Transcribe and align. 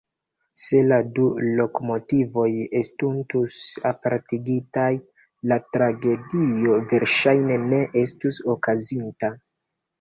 Se 0.59 0.77
la 0.91 0.95
du 1.17 1.25
lokomotivoj 1.59 2.45
estintus 2.79 3.59
apartigitaj, 3.91 4.87
la 5.53 5.61
tragedio 5.77 6.81
verŝajne 6.95 7.63
ne 7.71 7.85
estus 8.07 8.45
okazinta. 8.59 9.35